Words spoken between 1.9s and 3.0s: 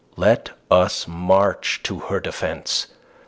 her defence.